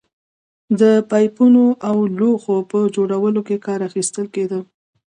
[0.79, 4.59] د پایپونو او لوښو په جوړولو کې کار اخیستل کېده